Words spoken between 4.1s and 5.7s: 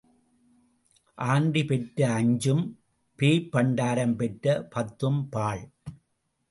பெற்ற பத்தும் பாழ்.